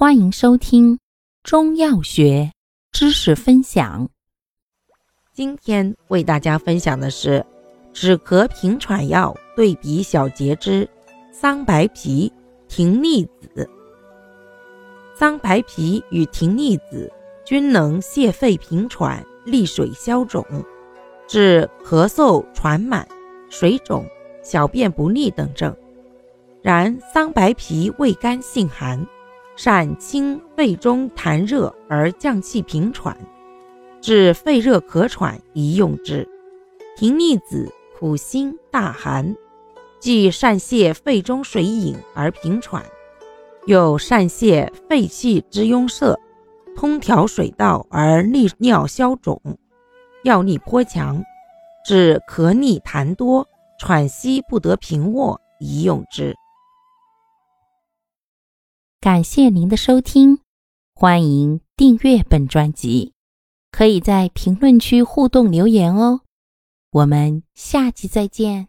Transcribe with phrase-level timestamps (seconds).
[0.00, 0.98] 欢迎收听
[1.42, 2.52] 中药学
[2.90, 4.08] 知识分享。
[5.34, 7.44] 今天为大家分享的是
[7.92, 10.88] 止咳平喘药对比小节之
[11.30, 12.32] 桑白皮、
[12.66, 13.68] 葶苈子。
[15.14, 17.12] 桑白皮与葶苈子
[17.44, 20.42] 均能泻肺平喘、利水消肿，
[21.28, 23.06] 治咳嗽喘满、
[23.50, 24.06] 水肿、
[24.42, 25.76] 小便不利等症。
[26.62, 29.06] 然桑白皮味甘性寒，
[29.62, 33.14] 善清肺中痰热而降气平喘，
[34.00, 36.26] 治肺热咳喘宜用之。
[36.96, 39.36] 葶苈子苦辛大寒，
[40.00, 42.82] 既善泻肺中水饮而平喘，
[43.66, 46.18] 又善泻肺气之壅塞，
[46.74, 49.38] 通调水道而利尿消肿，
[50.24, 51.22] 药力颇强，
[51.84, 53.46] 治咳逆痰多、
[53.78, 56.34] 喘息不得平卧宜用之。
[59.00, 60.40] 感谢您的收听，
[60.94, 63.14] 欢迎订阅本专辑，
[63.72, 66.20] 可以在评论区互动留言哦。
[66.90, 68.68] 我们下期再见。